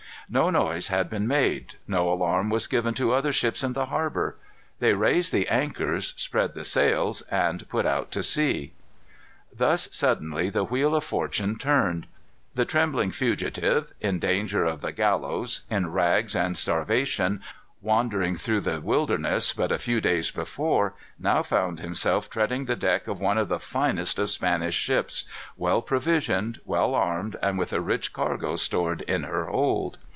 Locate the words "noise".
0.49-0.87